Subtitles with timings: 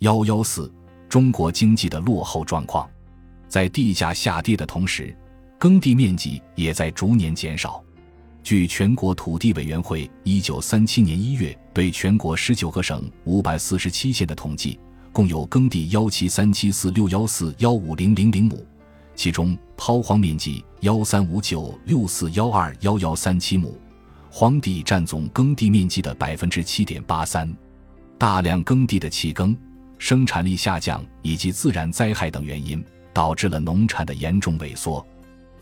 [0.00, 0.72] 幺幺四，
[1.08, 2.88] 中国经济的落后状况，
[3.48, 5.12] 在地价下跌的同时，
[5.58, 7.82] 耕地面积也在逐年减少。
[8.44, 14.78] 据全国土地委员会一九三七年一月对全国十九个省五百四十七县的统计，
[15.10, 18.64] 共有耕地幺七三七四六幺四幺五零零零亩，
[19.16, 23.76] 其中抛荒面积幺三五九六四幺二幺幺三七亩，
[24.30, 27.52] 荒地占总耕地面积的百分之七点八三。
[28.16, 29.56] 大量耕地的弃耕。
[29.98, 35.04] 生产力下降以及自然灾害等原因，导致了农产的严重萎缩。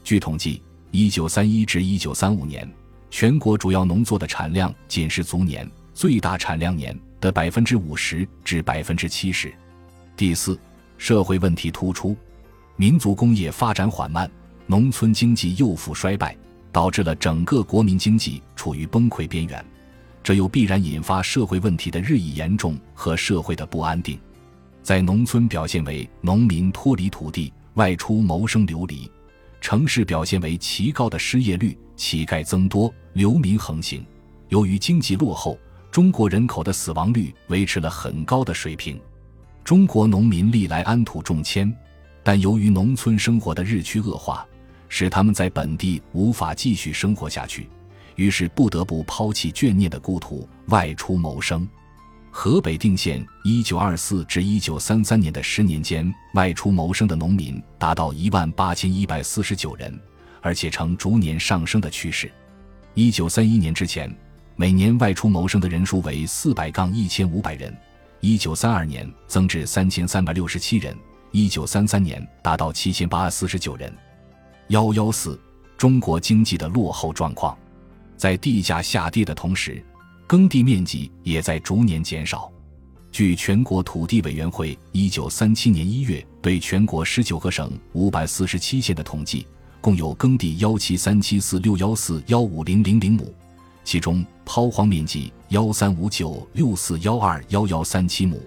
[0.04, 2.70] 据统计，一九三一至一九三五年，
[3.10, 9.52] 全国主要农作的产量仅是足年最大产量年的百分之五十至百分之七十。
[10.16, 10.58] 第四，
[10.98, 12.16] 社会问题突出，
[12.76, 14.30] 民族工业发展缓慢，
[14.66, 16.36] 农村经济又复衰败，
[16.70, 19.64] 导致了整个国民经济处于崩溃边缘。
[20.22, 24.18] 这又必然引发社会问题的日益严重和社会的不安定。
[24.86, 29.10] 在农村表现为农民脱离土地外出谋生流离，
[29.60, 34.06] 城市表现为奇高的失业率、乞丐增多、流民横行。
[34.48, 35.58] 由于经济落后，
[35.90, 38.96] 中国人口的死亡率维持了很高的水平。
[39.64, 41.76] 中国农民历来安土重迁，
[42.22, 44.46] 但由于农村生活的日趋恶化，
[44.88, 47.68] 使他们在本地无法继续生活下去，
[48.14, 51.68] 于是不得不抛弃眷念的故土，外出谋生。
[52.38, 59.98] 河北定县一九二四至一九三三年的十年间，外出谋生的农民达到一万八千一百四十九人，
[60.42, 62.30] 而且呈逐年上升的趋势。
[62.92, 64.14] 一九三一年之前，
[64.54, 67.72] 每年外出谋生的人数为四百杠一千五百人；
[68.20, 70.94] 一九三二年增至三千三百六十七人；
[71.32, 73.90] 一九三三年达到七千八百四十九人。
[74.68, 75.40] 幺幺四，
[75.78, 77.56] 中国经济的落后状况，
[78.14, 79.82] 在地价下跌的同时。
[80.26, 82.50] 耕地面积也在逐年减少。
[83.12, 89.46] 据全国土地委员会一九三七年一月对全国十九个省五百四十七县的统计，
[89.80, 93.32] 共有耕地幺七三七四六幺四幺五零零零亩，
[93.84, 98.42] 其中抛荒面积幺三五九六四幺二幺幺三七亩，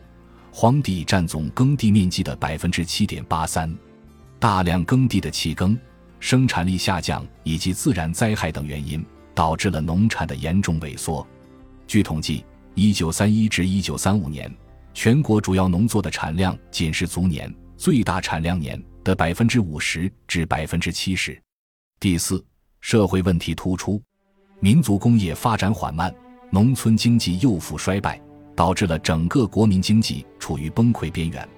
[0.52, 3.74] 荒地占总耕地面积的百分之七点八三。
[4.38, 5.78] 大量耕地的弃耕、
[6.20, 9.04] 生产力下降以及自然灾害等原因，
[9.34, 11.26] 导致了农产的严重萎缩。
[11.90, 12.46] 据统计，
[12.76, 14.48] 一九三一至一九三五年，
[14.94, 21.36] 全国主要农作的产量仅是卒年最大产量年的百分之五十至百分之七十。
[22.00, 22.46] 第四，
[22.80, 24.00] 社会问题突出，
[24.60, 26.14] 民族工业发展缓慢，
[26.52, 28.22] 农村经济又复衰败，
[28.56, 31.50] 导致了整个国民经济处于崩溃边缘。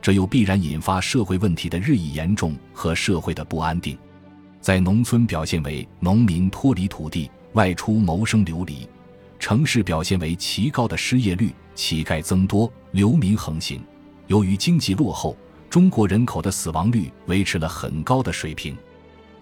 [0.00, 3.98] 这又必然引发社会问题的日益严重和社会的不安定。
[4.62, 8.88] 在农村表现为农民脱离土地外出谋生流离。
[9.44, 13.78] 城市表现为奇高的失业率、乞丐增多、流民横行。
[14.26, 15.36] 由于经济落后，
[15.68, 18.74] 中国人口的死亡率维持了很高的水平。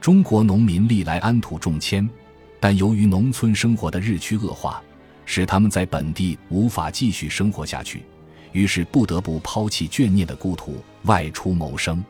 [0.01, 2.11] 中国农民历来安土重迁，
[2.59, 4.83] 但由于农村生活的日趋恶化，
[5.25, 8.03] 使他们在本地无法继续生活下去，
[8.51, 12.05] 于是不得不抛弃眷念的故土，外出谋生。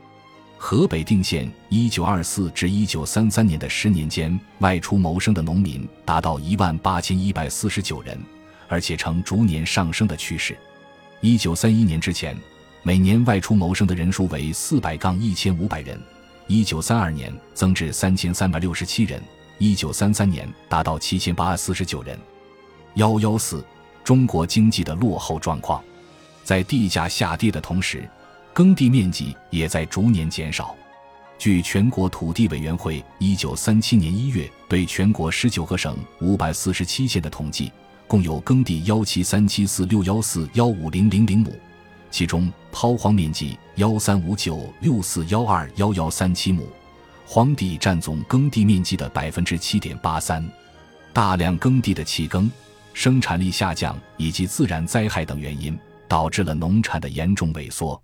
[0.65, 8.17] 河北定县一九二四至一九三三年的十年间，外出谋生的农民达到一万八千一百四十九人，
[8.69, 10.57] 而且呈逐年上升的趋势。
[11.21, 12.37] 一九三一年之前，
[12.85, 15.99] 每年外出谋生的人数为四百杠一千五百人；
[16.47, 19.21] 一九三二年增至三千三百六十七人；
[19.59, 22.17] 一九三三年达到七千八百四十九人。
[22.95, 23.65] 幺幺四，
[24.05, 25.83] 中国经济的落后状况，
[26.45, 28.09] 在地价下跌的同时。
[28.55, 30.77] 耕地面积也在逐年减少。
[31.39, 37.73] 据全国土地委员会一九三七年一月对全国十九个省五百四十七县的统计，
[38.07, 41.51] 共有耕地幺七三七四六幺四幺五零零零亩，
[42.11, 46.69] 其中抛荒面积幺三五九六四幺二幺幺三七亩，
[47.27, 50.47] 荒地占总耕地面积的百分之七点八三。
[51.15, 52.51] 大量耕地的弃耕、
[52.93, 55.77] 生产力下降以及自然灾害等原因，
[56.07, 58.01] 导致了农产的严重萎缩。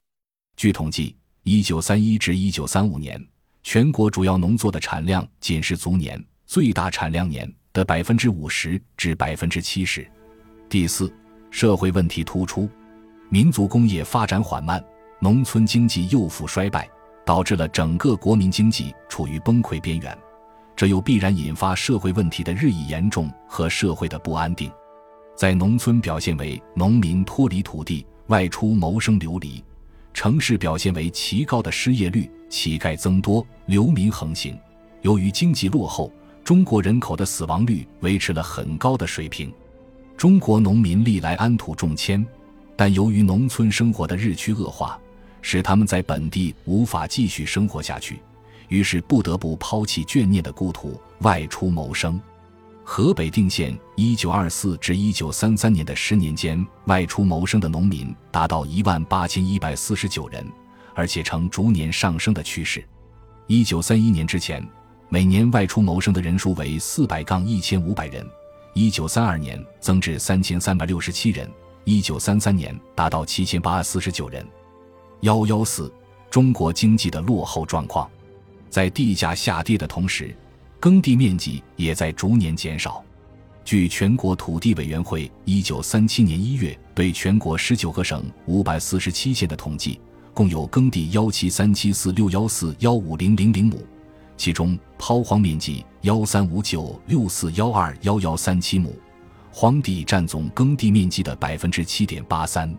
[0.59, 1.15] 据统计，
[1.45, 3.25] 一九三一至一九三五年，
[3.63, 10.05] 全国主要农作的产量仅是卒年最大产量年的百分之五十至百分之七十。
[10.69, 11.15] 第四，
[11.53, 12.69] 社会问题突出，
[13.29, 14.85] 民族工业发展缓慢，
[15.21, 16.91] 农村经济又复衰败，
[17.25, 20.19] 导致了整个国民经济处于崩溃边缘。
[20.75, 24.69] 这又必然引发社会问题的日益严重和社会的不安定。
[25.37, 29.63] 在农村表现为农民脱离土地外出谋生流离。
[30.19, 34.59] 城市表现为奇高的失业率、乞丐增多、流民横行。
[35.03, 36.13] 由于经济落后，
[36.43, 39.55] 中国人口的死亡率维持了很高的水平。
[40.17, 42.27] 中国农民历来安土重迁，
[42.75, 44.99] 但由于农村生活的日趋恶化，
[45.41, 48.19] 使他们在本地无法继续生活下去，
[48.67, 52.21] 于是不得不抛弃眷念的故土，外出谋生。
[52.91, 60.43] 河北定县一九二四至一九三三年的十年间，外出谋生的农民达到一万八千一百四十九人，
[60.95, 62.83] 而且呈逐年上升的趋势。
[63.47, 64.67] 一九三一年之前，
[65.11, 68.27] 每年外出谋生的人数为四百杠一千五百人，
[68.73, 71.47] 一九三二年增至三千三百六十七人。
[71.85, 74.43] 一九三三年达到七千八四十九人。
[75.21, 75.93] 幺幺四，
[76.31, 78.11] 中国经济的落后状况，
[78.71, 80.35] 在地价下跌的同时，
[80.81, 83.03] 耕地面积也在逐年减少。
[83.65, 90.01] 据全国土地委员会一九三七年一月对全国十九个省五百四十七县的统计，
[90.33, 93.85] 共有耕地幺七三七四六幺四幺五零零零亩，
[94.37, 98.97] 其中抛荒面积幺三五九六四幺二幺幺三七亩。
[99.51, 102.73] 荒地占总耕地面积的百分之七点八三，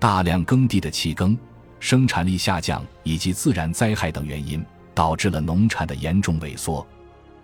[0.00, 1.38] 大量耕地的弃耕、
[1.78, 4.62] 生产力下降以及自然灾害等原因，
[4.92, 6.84] 导致了农产的严重萎缩。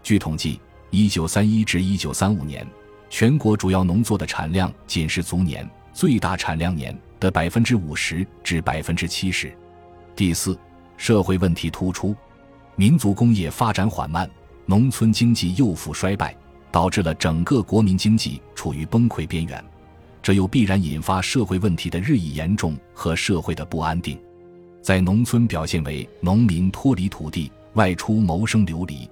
[0.04, 0.60] 据统计，
[0.90, 2.64] 一九三一至一九三五年，
[3.10, 9.52] 全国主要农作的产量仅是足年最大产量年的百分之五十至百分之七十。
[10.14, 10.56] 第四，
[10.98, 12.14] 社会问题突出，
[12.76, 14.30] 民族工业发展缓慢，
[14.66, 16.36] 农村经济又复衰败。
[16.70, 19.64] 导致了整个国民经济处于崩溃边缘，
[20.20, 24.18] 这又必然引发社会问题的日益严重和社会的不安定。
[24.82, 29.08] 在农村表现为农民脱离土地外出谋生流离，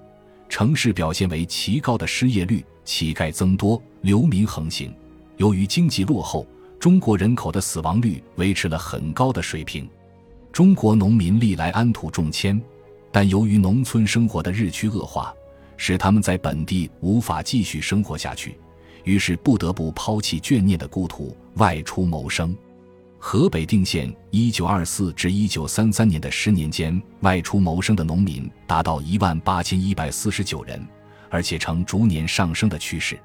[0.53, 4.93] 城市表现为奇高的失业率、乞丐增多、流民横行。
[5.37, 6.45] 由于经济落后，
[6.79, 9.89] 中国人口的死亡率维持了很高的水平。
[10.51, 12.61] 中国农民历来安土重迁，
[13.11, 15.33] 但由于农村生活的日趋恶化。
[15.75, 18.55] 使他们在本地无法继续生活下去，
[19.05, 22.55] 于是不得不抛弃眷念的故土，外出谋生。
[23.25, 30.85] 河北定县一九二四至一九三三年的十年间，外出谋生的农民达到一万八千一百四十九人，
[31.29, 33.17] 而且呈逐年上升的趋势。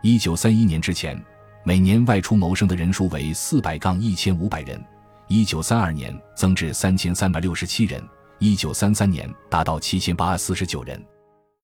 [0.00, 1.20] 一九三一年之前，
[1.64, 4.80] 每年外出谋生的人数为四百杠一千五百人，
[5.26, 8.00] 一九三二年增至三千三百六十七人，
[8.38, 11.04] 一九三三年达到七千八四十九人。